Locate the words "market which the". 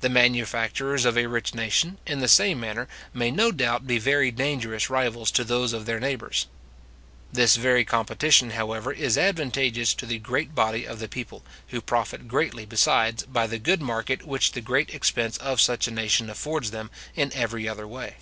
13.80-14.60